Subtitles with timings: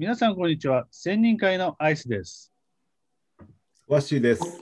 [0.00, 0.86] 皆さん、こんにちは。
[0.92, 2.52] 千人会のアイスです。
[3.88, 4.60] わしです。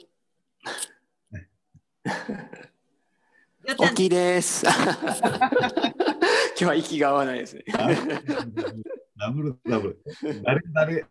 [3.78, 4.64] 大きいです。
[4.64, 4.72] 今
[6.56, 7.64] 日は息が合わないですね。
[7.66, 10.02] ダブルダブル。
[10.42, 10.62] 誰？
[10.72, 11.06] 誰？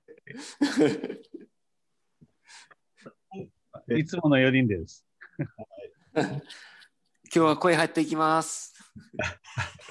[3.96, 5.06] いつもの4人です。
[6.16, 6.42] 今
[7.32, 8.74] 日は声入っていきます。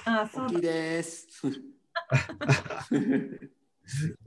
[0.03, 0.59] あ、そう。
[0.59, 1.25] です。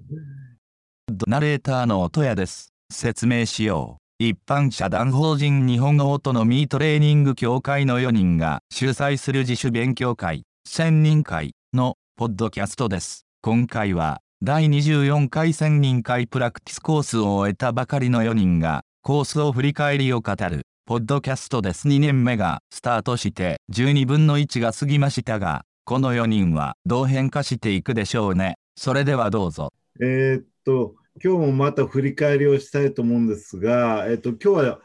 [1.27, 2.73] ナレーターの音谷です。
[2.91, 4.25] 説明しよう。
[4.25, 13.27] 一般社団法人日本オートノミートレーニング協会の4人が主催する自主勉強会、千人会のポッドキャストです。
[13.43, 21.87] 今回は第24回千人会プラクティスコースを終えたばかりの4人がコースを振り返りを語るポッドキャストです。
[21.87, 28.55] 2年目がスタートして12分の1が過ぎましたが、この4人はどう変化していくでしょうね。
[28.77, 29.71] それではどうぞ。
[30.01, 34.81] えーっと、今日もまた振り返りをしたいと思うんですが、えーっと、今日は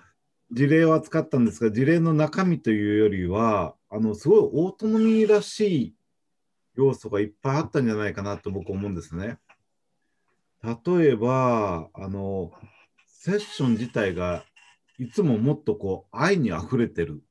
[0.52, 5.96] 事例を扱ったんですが、事例の中身というよりは、あの、すごいオートミーらしい
[6.76, 9.38] 要素がいっぱいあったんじゃないかなと僕思うんですね。
[10.64, 12.52] 例えば、あの、
[13.06, 14.44] セッション自体が
[14.98, 17.22] いつももっとこう愛に溢れてる。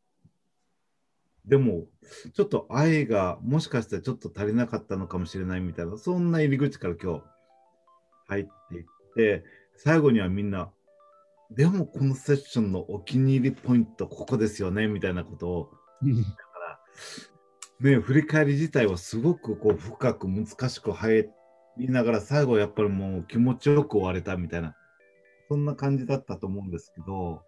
[1.45, 1.87] でも、
[2.33, 7.32] ちょっと愛がもしかしたらちょっと足りなかったのかもしれないみたいな、そんな入り口から今日
[8.33, 9.45] 入っていって、
[9.77, 10.71] 最後にはみんな、
[11.51, 15.71] でもこのセッションのお気に入りポイント、ここですよね、みたいなことを。
[16.03, 16.41] だか
[17.83, 21.29] ら、ね、振り返り自体はすごくこう深く難しく入
[21.79, 24.75] りながら、最後やっぱりもう気持ちよく終われたみたいな、
[25.49, 27.43] そんな感じだったと思うんですけど、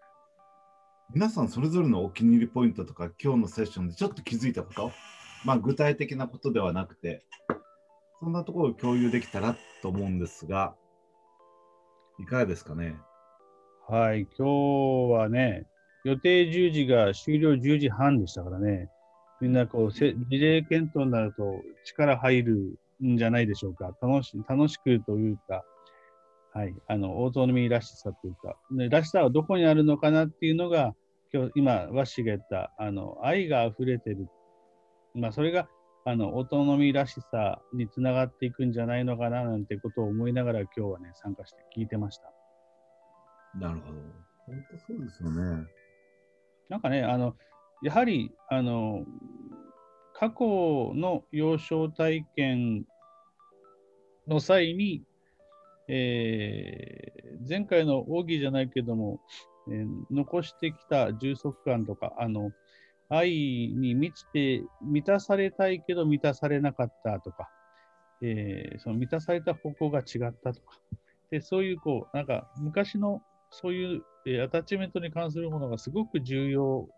[1.15, 4.93] 皆さんそれぞれのお気に入りポイントとか今日のセッションでちょっと気づいたこと、
[5.45, 7.25] まあ具体的なことではなくて、
[8.21, 10.75] そんなところを共有できたらっと思うんですが、
[12.19, 12.97] いかがですかね？
[13.87, 15.67] はい、今日はね、
[16.05, 18.89] 予定10時が終了10時半でしたからね、
[19.43, 23.95] みんなこう、せ事例検討になると力入るんじゃないでしょうか。
[24.01, 25.63] 楽し楽しくというか、
[26.55, 30.95] はい、あの、オートノミーらしさというか、ね、らしさはどこにあるのかなっていうのが、
[31.31, 34.29] 今日、今、ワッシーが言った、あの、愛が溢れてる。
[35.15, 35.69] まあ、それが、
[36.07, 42.31] あの、オートノミーらしさにつながっていくんじゃないのかななんてことを思いながら今日はね、参加して聞いてました。
[43.59, 44.01] なるほど。
[44.47, 45.67] 本当そうですよね。
[46.69, 47.37] なんかね、あの、
[47.83, 49.07] やはり、あの、
[50.13, 52.85] 過去の幼少体験
[54.29, 55.03] の際に、
[55.89, 59.21] えー前回の奥義じゃないけども、
[59.71, 62.53] えー残してきた充足感とか、あの、
[63.17, 67.49] 愛に満ちて、満たされたいけど満たされなかったとか、
[68.23, 70.79] えーその満たされた方向が違ったとか、
[71.31, 76.89] でそういう、こう、なんか昔のそういう、えーアタッチメントに関するものがすごく重要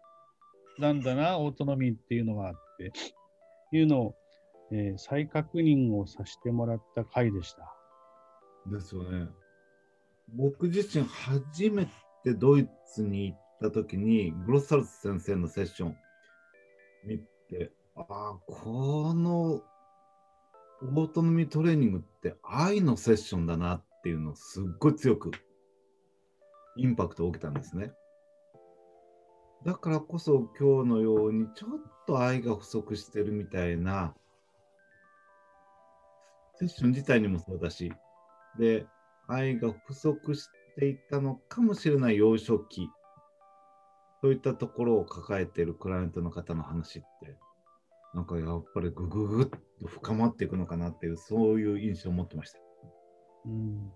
[0.79, 2.93] なんだな、オートノミーっていうのがあって、
[3.73, 4.17] いうのを、
[4.73, 7.77] えー再確認をさせてもらった回でした。
[8.71, 9.29] ですよね。
[10.35, 11.87] 僕自身初め
[12.25, 15.97] てドイツに行った時にグロッサルス先生のセッション
[17.07, 17.19] 見
[17.49, 19.63] てああこの
[20.83, 25.31] オートノミートレーニングって愛のセッションだなっていうのをすっごい強く
[26.77, 27.93] インパクトを受けたんですね。
[29.65, 31.71] だからこそ今日のようにちょっ
[32.07, 34.15] と愛が不足してるみたいな
[36.55, 37.93] セッション自体にもそうだし
[38.59, 38.87] で
[39.27, 42.89] 愛が不足していたのかもしれない幼少期
[44.23, 47.37] そういったところを抱えているクライアントの方の話って
[48.15, 52.59] なんかやっぱりぐぐぐっと深まっていくのかなっていうそういう印象を持ってました。
[53.47, 53.93] うん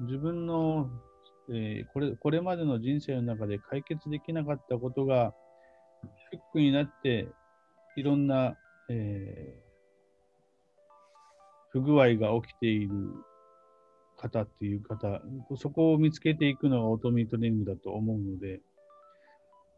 [0.00, 0.90] 自分の、
[1.50, 5.32] えーこれこれまでの人生の中で解決できなかったことが
[6.30, 7.28] フックになって
[7.96, 8.56] いろんな、
[8.90, 9.72] えー
[11.72, 12.90] 不具合が起きている
[14.22, 15.20] 方っていう方、
[15.56, 18.60] そこを見つけていくのがオートミートレーニングだと思うので、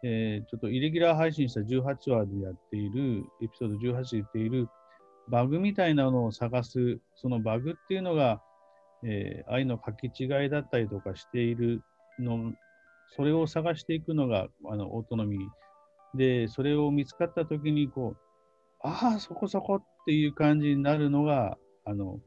[0.04, 4.68] えーちょっとイレギュラー配信した18話でやっている、エピソード18で言っている、
[5.28, 8.42] バグみたいなのを探す、そのバグっていうのが、
[9.02, 11.82] えー愛の書き違いだったりとかしている
[12.18, 12.52] の、
[13.16, 16.18] それを探していくのがあのオートノミー。
[16.18, 18.18] で、それを見つかったときに、こう、
[18.82, 22.20] ああ、そこそこっていう感じになるのが、あの、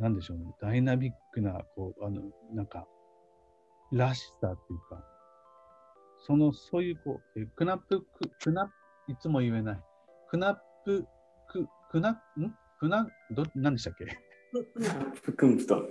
[0.00, 2.22] なんでしょうね、ダイナミックな、こう、あの、
[2.54, 2.86] なんか、
[3.92, 5.04] らしさっていうか、
[6.26, 8.06] その、そういう、こう、えクナップ、ク
[8.42, 9.80] クナップ、いつも言えない。
[10.30, 10.56] クナッ
[10.86, 11.04] プ、
[11.48, 12.18] ク、クナ、ん？
[12.78, 14.06] クナ、ど、何でしたっけ？
[15.22, 15.82] ぷくんぷと。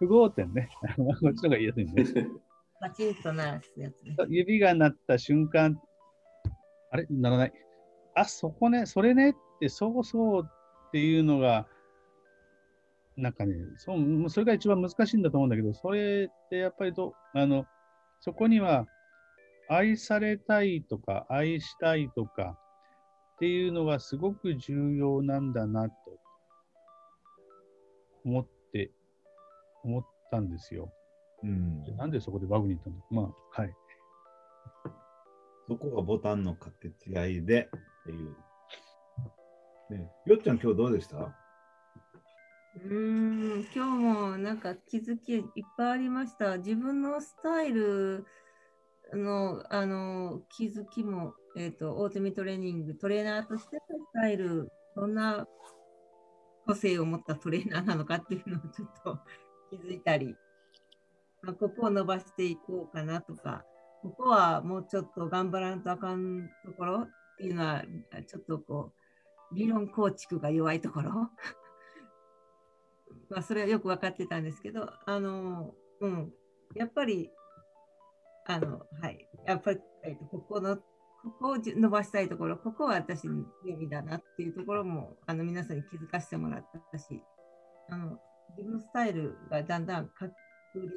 [0.00, 0.68] 不合点ね。
[0.96, 2.04] こっちの方が言いやすいんで。
[2.80, 4.16] パチンと鳴らすやつね。
[4.28, 5.80] 指が鳴った瞬間、
[6.90, 7.06] あれ？
[7.10, 7.52] 鳴らない。
[8.16, 10.50] あ、そこね、それねって、そうそう
[10.90, 11.68] っていうのが、
[13.16, 17.64] なんかね、そうそれが一番難しいんだと思うんだけど、それってやっぱりど、あの、
[18.20, 18.86] そこには
[19.68, 22.58] 愛されたいとか、愛したいとか
[23.34, 25.94] っていうのがすごく重要なんだなと
[28.24, 28.90] 思って、
[29.84, 30.92] 思ったんですよ。
[31.44, 33.04] うん、なんでそこでバグに行ったんだ？
[33.10, 33.74] まあ、はい。
[35.68, 37.68] そこがボタンの掛け違いで
[38.02, 38.36] っていう。
[39.96, 41.16] よっちゃん、今日どうでした？
[41.16, 45.42] うーん、今日もなんか気づきいっ
[45.76, 46.58] ぱいありました。
[46.58, 48.24] 自分のスタイル
[49.12, 55.46] のあの気づきも、えっ、と、オートミトレーニング、トレーナーとしてのスタイル、どんな
[56.66, 59.18] 個性を持ったトレーナーなのかっていうのをちょっと
[59.70, 60.36] 気づいたり、
[61.42, 63.64] まあ、ここを伸ばしていこうかなとか、
[64.02, 67.82] ここはもうちょっと頑張らんとあかんところっていうのは、
[68.28, 68.99] ちょっとこう、
[69.52, 71.10] 理論構築が弱いところ。
[73.28, 76.32] まあ、それはよく分かってたんですけど、あの、うん、
[76.74, 77.30] やっぱり、
[78.46, 79.80] あの、はい、やっぱり、
[80.30, 80.82] ここの、こ
[81.38, 87.22] こを伸ばしたいところ、ここは私の強みだなっていうところも、あの、皆さんに気づかせてもらったし、
[87.88, 88.18] あの、
[88.56, 90.34] 自分スタイルがだんだん確
[90.74, 90.90] 立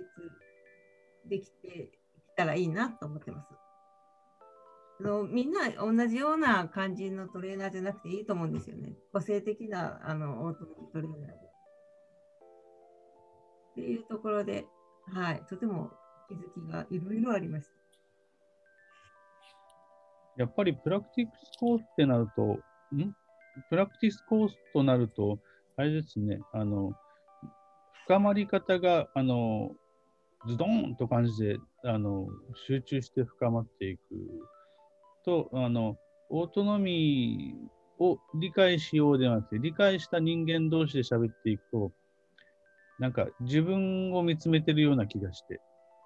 [1.29, 1.91] できて
[2.27, 3.62] きたらいいなと思ってます。
[5.03, 8.93] のみんな同じような感じのトレーナーじゃなくていいと思うんですよね。
[9.11, 11.33] 個性的なあのオートミトレーナーで。
[13.73, 14.65] っていうところで、
[15.13, 15.91] はい、とても
[16.27, 17.73] 気づきがいろいろありました。
[20.37, 22.43] やっぱりプラクティクスコースってなると、
[22.95, 23.13] ん？
[23.69, 25.39] プラクティスコースとなると、
[25.77, 26.93] あれですね、あの、
[28.05, 29.75] 深まり方が、あの、
[30.47, 32.27] ズドンと感じで、あの、
[32.67, 34.01] 集中して深まっていく
[35.23, 35.97] と、あの、
[36.29, 41.91] オートノミーを理解しようではなくて、理解した人間同士で喋っていくと、
[42.99, 45.59] なんか自分を見つめてるような気がして、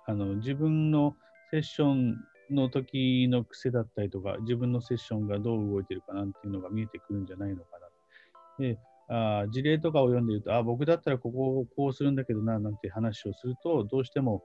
[0.06, 1.16] あの、自分の
[1.52, 2.18] セッション
[2.50, 7.88] の時の癖だったりとか、自分のセッションがどう動いてるかなんていうのが見えてくるんじゃないのかな。
[8.60, 8.80] で、
[9.10, 14.44] あ事例とかを読んでいると、あ僕だったらここをこうするんだけどな、なんて話をすると、どうしても、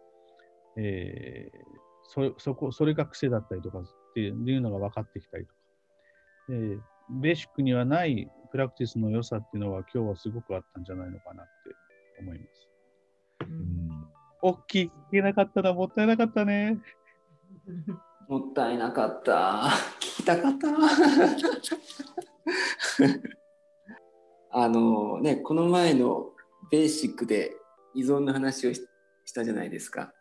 [0.76, 1.58] えー、
[2.04, 5.58] そそこそれが癖だったりとかっていうのが分かってきたりとか、
[6.50, 6.80] えー、
[7.10, 11.50] ベーシックにはないプラクティスの良さっていうのは今日はすごくあったんじゃないのかなって
[12.20, 12.68] 思います。
[13.40, 14.06] うん
[14.44, 16.78] 大きい聞けなかったな、もったいなかったね。
[18.28, 19.70] もったいなかった。
[20.00, 20.66] 聞きたかった。
[24.50, 26.32] あのね、この前の
[26.72, 27.52] ベーシックで
[27.94, 28.82] 依存の話をし
[29.24, 30.12] したじゃないですか。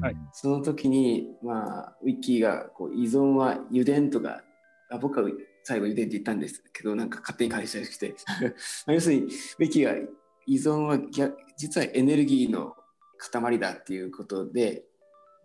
[0.00, 0.16] はい。
[0.32, 4.42] その時に、まあ、ウィッキーがこう依存は油田とか、
[4.90, 5.30] あ僕は
[5.64, 8.14] 最後油田って言ったんですけど、なんか勝手に返したりして、
[8.86, 9.30] まあ要するにウィ
[9.66, 10.08] ッキーが
[10.46, 12.74] 依存は逆実はエネルギーの
[13.18, 14.84] 塊だっていうことで、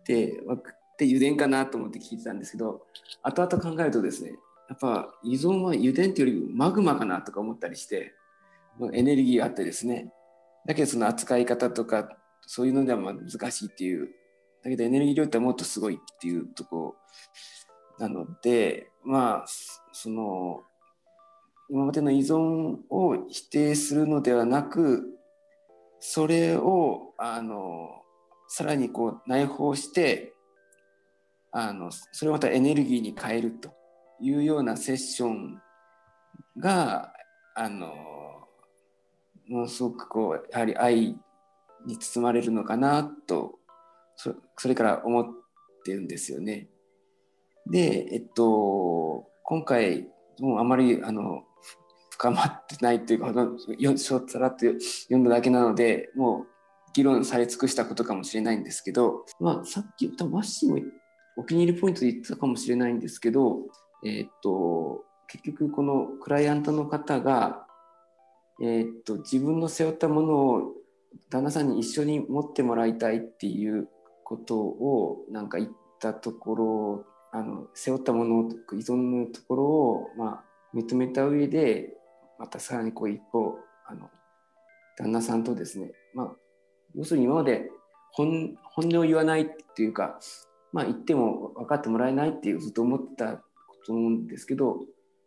[0.05, 0.57] で、わ
[0.97, 2.85] で油田かなと思って聞いてたんですけど、
[3.23, 4.33] 後々考えるとですね、
[4.69, 8.13] やっぱ依存は油田っていうよりマグマかなとか思ったりして、
[8.93, 10.13] エネルギーがあってですね、
[10.67, 14.09] だけどその扱い方とか、そういうのではまあ難しいっていう、
[14.63, 16.95] だけどエネルギー量ってもっとすごいっていうとこ
[17.99, 19.45] なので、まあ、
[19.91, 20.63] その、
[21.69, 25.03] 今までの依存を否定するのではなく、
[25.99, 27.89] それを、あの、
[28.47, 30.33] さらにこう内包して、
[31.51, 33.71] あの、それをまたエネルギーに変えると
[34.19, 35.61] いうようなセッション
[36.57, 37.13] が、
[37.55, 37.87] あの、
[39.47, 41.15] ものすごくこう、やはり愛
[41.85, 43.59] に包まれるのかなと、
[44.21, 45.25] そそれから思っ
[45.83, 46.69] てるんですよね。
[47.65, 50.07] で、えっと、今回、
[50.39, 51.43] もうあまり、あの、
[52.11, 56.47] 深まってないというか、ほどよしょっさらっと読んだだけなので、もう
[56.93, 60.77] 議論され尽くしたことかもしれないんですけど、まあ、さっき言ったマッシーも
[61.37, 63.57] お気に入りポイントで言ってたかもしれないんですけど、
[64.05, 67.65] えっと、結局このクライアントの方が、
[68.61, 70.73] えっと、自分の背負ったものを
[71.31, 73.87] 旦那さんに一緒に持ってもらいたいっていう
[74.31, 75.69] ことをなんか言っ
[75.99, 81.89] たところあの背負ったもの依存のところを、まあ、認めた上で
[82.39, 84.09] またさらにこう一歩あの
[84.97, 86.31] 旦那さんとですね、まあ、
[86.95, 87.69] 要するに今まで
[88.13, 89.45] 本音を言わないっ
[89.75, 90.17] ていうか、
[90.71, 93.33] まあ、言っても分かってもらえないっていうずっと思ってた
[93.85, 94.79] と思うんですけど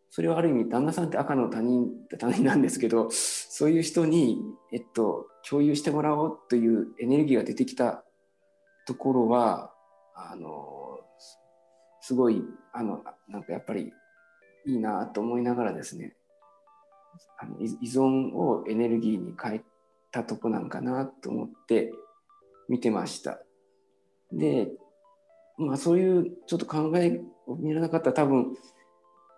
[0.08, 4.38] それはある意味旦那さんって赤の他人他人なんですけどそういう人に、
[4.72, 8.04] えっと、共有してもらおうというエネルギーが出てきた
[8.86, 9.72] ところは
[10.14, 10.98] あの
[12.00, 13.92] すごいあのなんかやっぱり
[14.66, 16.14] いいなと思いながらですね
[17.38, 19.62] あの依存をエネルギーに変え
[20.10, 21.92] たとこなんかなと思って
[22.68, 23.40] 見てました。
[24.32, 24.68] で、
[25.58, 28.54] まあ、そういうちょっと考えを見られなかったら多分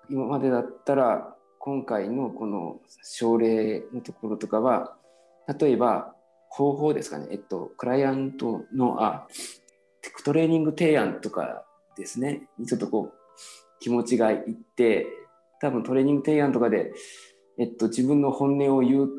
[0.08, 4.96] 今までだったら今回のこの症例のところとかは
[5.58, 6.15] 例えば
[6.56, 9.28] 方法ですかね、えっと、クライアントのあ
[10.24, 12.48] トレーニング提案とかですね。
[12.66, 13.14] ちょっとこう
[13.78, 14.38] 気持ちがいっ
[14.74, 15.06] て
[15.60, 16.92] 多分トレーニング提案とかで、
[17.58, 19.10] えっと、自分の本音を言う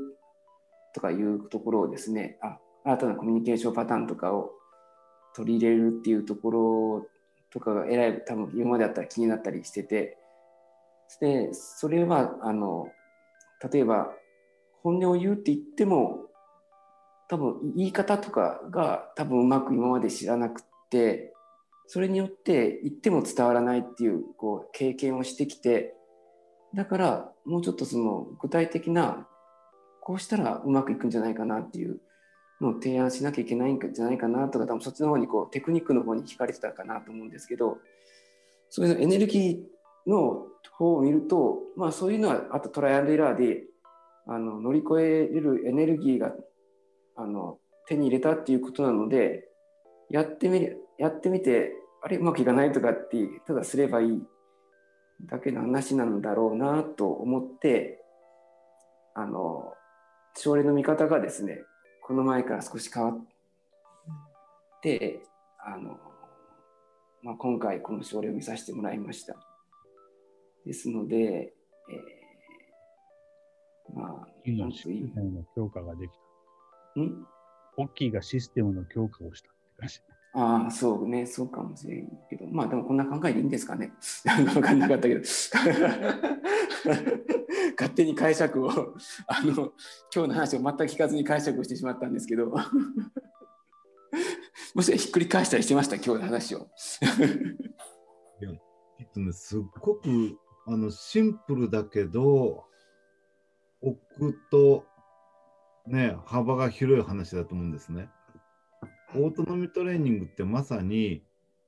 [0.96, 4.50] とかいうところをですねあ新たなコミュニケーションパターンとかを
[5.36, 7.08] 取り入れるっていうところ
[7.51, 10.17] とかがえらい多分今までだったら気になったりしてて。
[11.22, 12.89] でそれはあの
[13.72, 14.12] 例えば
[14.84, 16.26] 本音を言うって言っても
[17.29, 21.34] 多分言い方とかが多分うまく今まで知らなくって
[21.88, 25.93] それによって言っても伝わらないっていうこう経験をしてきて
[26.74, 29.27] だからもうちょっとその具体的な
[30.01, 32.00] こうしたらうまくいくんじゃないかなっていう
[32.62, 37.77] のを提案しなきゃいけないんじゃないかなとか多分そっちの方にこうテクニックの方に惹かれてたかなと思うんですけど
[38.69, 43.63] そういうエネルギーの方を見ると、まあ、そういうのはあとトライアンドエラーで
[44.27, 46.34] あの乗り越えれるエネルギーが
[47.17, 47.57] あの
[47.88, 49.47] 手に入れたっていうことなので
[50.09, 54.24] やってみやってみてあれうまくいかないとかってただすればいい
[55.25, 58.03] だけの話なんだろうなと思って
[59.15, 59.74] あの
[60.36, 61.63] 症例の見方がですね
[62.03, 63.25] この前から少し変わっ
[64.81, 65.21] て
[65.65, 65.97] あの、
[67.24, 69.36] まあ、今回この症例を見させてもらいました。
[70.65, 74.57] ですので、えー、まあ、いい？
[75.81, 76.26] ができた。
[77.01, 77.25] ん？
[77.77, 79.99] 大きいがシステムの強化をしたって感じ。
[80.33, 83.91] ああ、そうね、そうかもしれんけど、まあでもこんな考えでいいんですかね？
[84.53, 85.21] 分かんなかったけど。
[87.79, 88.69] 勝手に解釈を、
[89.27, 89.71] あの、
[90.13, 92.51] 今日の話を全く聞かずに解釈をしてしまったんですけど、
[94.73, 96.59] もしひっくり返したりしてました、今日の話を。
[96.59, 96.61] い
[98.43, 98.51] や、
[98.99, 102.65] えっとね、すっごくあのシンプルだけど、
[103.81, 104.85] 奥と、
[105.88, 108.10] ね、幅が広い話だと思うんですね。
[109.15, 111.24] オートノミトレーニングってまさに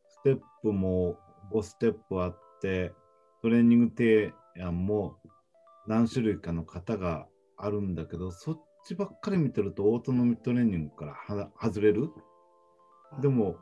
[0.10, 1.18] ステップも
[1.54, 2.94] 5ステップあって
[3.42, 5.16] トレーニング提案も
[5.88, 12.10] 何種類かの型があるんだけどそっちばっかり見てるとオートノミトレーニングから外れる？
[13.22, 13.56] でも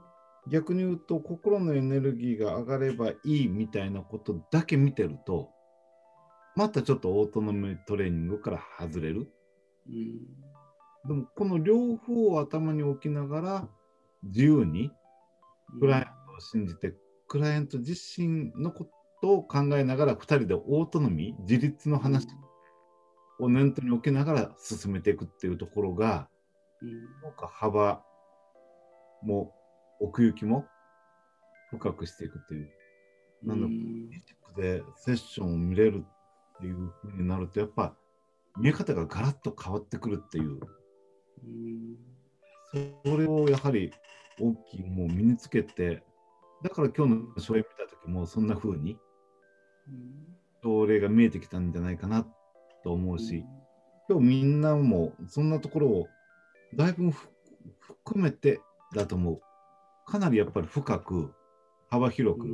[0.50, 5.50] 逆に言うと心のエネルギーが上がればいいみたいなことだけ見てると
[6.56, 9.30] またちょっとオートノミトレーニングから外れる？
[9.88, 10.47] うん
[11.08, 13.68] でもこの両方を頭に置きながら
[14.24, 14.92] 自由に
[15.80, 16.94] クライアントを信じて、
[17.28, 18.90] クライアント自身のこ
[19.22, 22.28] とを考えながら2人でオートノミー自立の話
[23.40, 26.28] を念頭に置きながら進めていくっていうところが、
[27.24, 28.04] なんか幅
[29.24, 29.54] も
[30.00, 30.66] 奥行きも
[31.72, 32.70] 深くしていくっていう。
[33.44, 33.68] なの
[34.58, 36.04] でセッションを見れる
[36.58, 37.96] っていうふうになるとやっぱ
[38.58, 40.60] 見え方がガラッと変わってくるっていう
[43.06, 43.92] それをやはり
[44.40, 46.04] 大きいもう身につけて、
[46.64, 48.98] だから今日の症例見た時もそんな風に
[50.64, 52.26] 症例が見えてきたんじゃないかな
[52.84, 53.46] と思うし、
[54.10, 56.08] 今日みんなもそんなところを
[56.76, 58.62] だいぶ含めて
[58.94, 59.42] だと思う。
[60.06, 61.34] かなりやっぱり深く
[61.90, 62.48] 幅広く、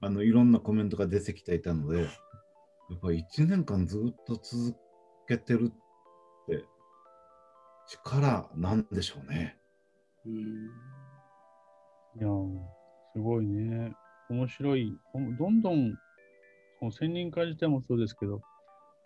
[0.00, 2.08] あのいろんなコメントが出てきていたので、やっ
[3.00, 4.76] ぱり1年間ずっと続
[5.28, 5.89] けてるって
[7.90, 9.58] 力なんでしょうね。
[10.26, 10.90] うん
[12.18, 12.28] いや
[13.14, 13.92] すごいね。
[14.28, 14.96] 面白い。
[15.38, 15.94] どんどん、
[16.78, 18.40] その専任会自体もそうですけど、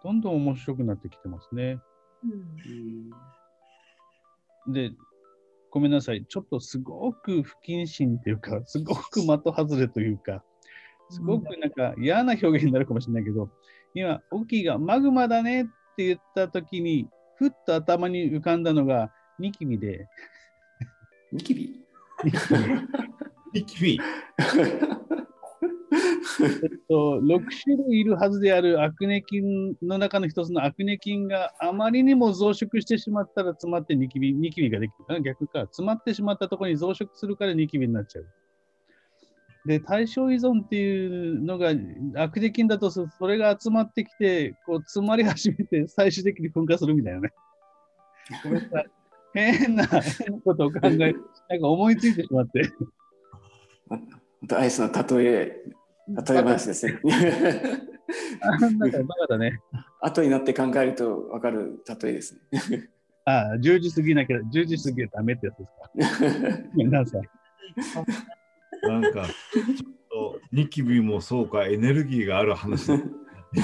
[0.03, 1.79] どんどん面白くなってきてますね。
[4.67, 4.91] うん、で、
[5.71, 6.25] ごめんなさい。
[6.27, 10.43] ちょっとすごく不謹慎というか、すごく的外れというか、
[11.11, 13.51] すごくなんか嫌な表現になるかもしれないけど、
[13.95, 20.09] 今、オキがマグマだねって言ったときに、ふっと頭に浮かんだのがニキビで。
[21.33, 21.85] ニキビ？
[23.53, 24.01] ニキビ。
[26.41, 35.61] えっと、6種類いるはずであるアクネ菌の中の一つのアクネ菌があまりにも増殖してしまったら詰まってニキビニキビができるか逆か。
[35.61, 38.27] 詰まってしまったところに増殖するからニキビになっちゃう。
[39.67, 41.73] で、対象依存っていうのが
[42.17, 47.33] 悪的菌だとすると、それが集まってきて、こう、詰まり始めて、最終的に噴火するみたいなね。
[48.43, 48.87] ごめんなさい
[49.35, 49.89] 変な、
[50.45, 52.71] ことを考え、なんか思いついてしまって。
[54.55, 55.63] アイスの例え、
[56.09, 57.01] 例え話ですね。
[58.41, 59.61] あなんかバカだね。
[60.01, 62.39] 後になって考えると分かる例えです
[62.71, 62.91] ね。
[63.25, 66.69] ああ、10時過ぎなきゃ、10時過ぎはダメってやつですか。
[66.77, 67.23] ごめんなさい。
[68.89, 72.99] なんか、ちょっとニキビもそうか、エネルギーがある話だ。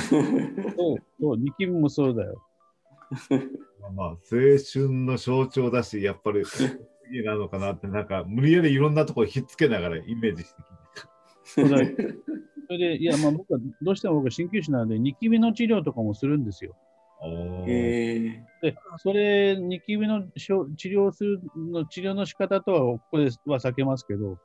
[0.08, 2.42] そう、そう、ニキビもそうだよ。
[3.80, 4.16] まあまあ、青
[4.72, 11.10] 春の象徴だし、やっぱりエネルギーなのかなって、なんか無理やりいろんなところひっつけながらイメージしてきた。
[11.44, 11.78] そうだ
[12.66, 16.76] それで、いや、まあ僕は、どうしても僕は鍼灸師なので、ニキビの治療とかもするんですよ。
[17.66, 18.44] で、
[18.98, 24.38] それ、ニキビのしょ治療するの、治療の仕方とは、ここでは避けますけど、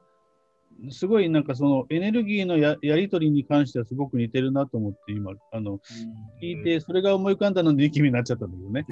[0.90, 5.80] すごいなんかそのエネルギーのややり取りに関してはすごく似てるなと思って今、あの、
[6.42, 8.86] 聞いて、それが思い浮かんだのでニキビになっちゃったんだけどね。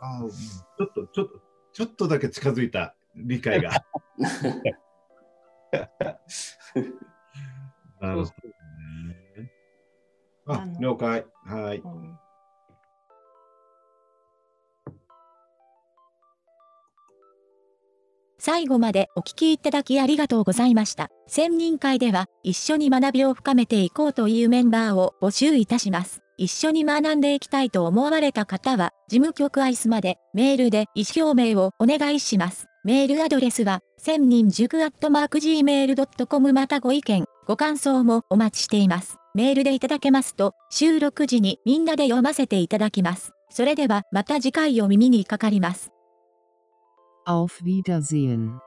[0.00, 1.40] あーうんちょっと、ちょっと、
[1.72, 3.70] ちょっとだけ近づいた理解が。
[8.00, 8.32] なるほどね。
[10.46, 11.24] あ了解。
[11.46, 11.78] はい。
[11.78, 12.18] うん
[18.44, 21.10] 最後までお聞きいただきありがとうございました。
[21.28, 26.22] 専任会では一緒に学びを深めていこうというメンバーを募集いたします。
[26.38, 32.66] 一緒に学んでいきたいと思われた方は、事務局アイスまでメールで意思表明をお願いします。
[32.82, 39.18] メールアドレスは、千人塾アットマーク gmail.com またご意見、ご感想もお待ちしています。
[39.36, 43.30] メールでいただけますと、収録時にみんなで読ませていただきます。
[43.50, 45.91] それではまた次回お耳にかかります。
[47.24, 48.60] Auf Wiedersehen.